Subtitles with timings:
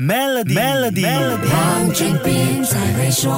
[0.00, 1.04] Melody，Melody，
[1.50, 3.34] 黄俊斌才会说。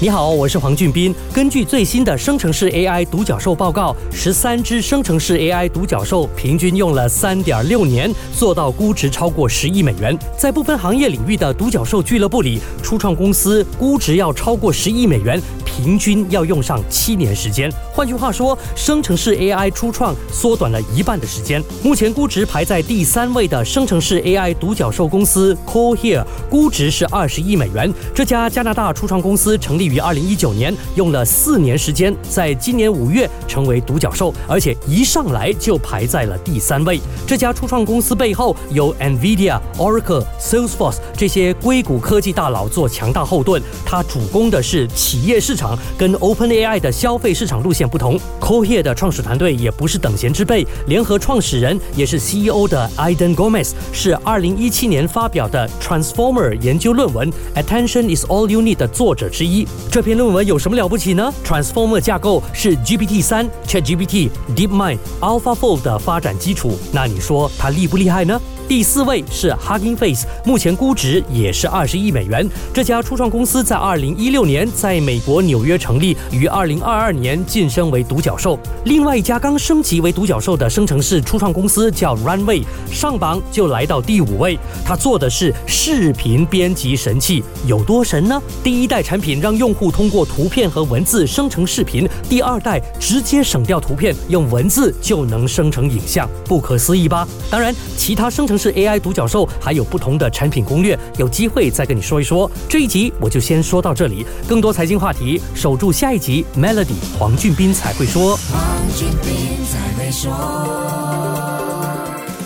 [0.00, 1.14] 你好，我是黄俊斌。
[1.34, 10.18] 根据最新的生成式 AI 独角兽报告，十三只生成式 AI 独角兽平均用了三点六年做到估值超过十亿美元。
[10.38, 15.38] 在部分行业领域的独角兽俱乐部里，初创公司估值要超过十亿美元，
[15.76, 17.72] 平均要用上七年时间。
[17.92, 21.62] 换句话说，生成式 AI 初创缩短了一半的时间。
[21.82, 27.92] 目前估值排在第三位的生成式 AI 独角兽公司 Cohere，估值是二十亿美元。
[28.12, 29.92] 这家加拿大初创公司成立。
[29.92, 36.98] 于二零一九年用了四年时间，在今年五月成为独角兽，而且一上来就排在了第三位。
[37.26, 43.62] 这家初创公司背后有 Nvidia、Oracle、Salesforce 这些硅谷科技大佬做强大后盾。
[43.84, 45.61] 它主攻的是企业市场，
[45.98, 48.18] 跟 OpenAI 的消费市场路线不同。
[48.40, 59.66] Cohere 的创始团队也不是等闲之辈，联合创始人也是 CEO 的 Iden Gomez 是二零一七年发表的 Transformer 研究论文 Attention is all you need 的作者之一。
[59.90, 66.78] 这篇论文有什么了不起呢？Transformer 架构是 GPT 三、ChatGPT、DeepMind、AlphaFold 的发展基础。
[66.92, 68.40] 那你说它厉不厉害呢？
[68.68, 72.48] 第四位是 Hugging Face，目前估值也是二十亿美元。
[72.72, 78.58] 这家初创公司在二零一六年在美国纽约成立，于二零二二年晋升为独角兽。
[78.86, 84.58] 另外一家刚升级为独角兽的生成式初创公司叫 Runway，上榜就来到第五位。
[84.82, 88.40] 它做的是视频编辑神器，有多神呢？
[88.64, 97.28] 第一代产品让用户通过图片和文字生成视频，第二代直接省掉图片，用文字就能生成影像，不可思议吧？
[97.50, 98.56] 当然，其他生成。
[98.62, 102.48] 式 AI 独角兽，还有不同的产品攻略，有机会再跟你说一说。
[102.68, 106.44] 这一集我就先说到这里，更多财经话题，守住下一集。
[106.56, 108.38] Melody 黄俊斌才会说。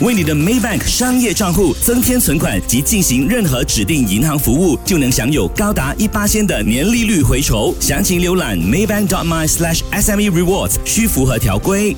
[0.03, 7.75] 为你的 Maybank 商业账户增添存款及进行任何指定银行服务，就能享有高达一八千的年利率回酬。
[7.81, 11.97] 详情浏览 Maybank.my/SME Rewards，需符合条规。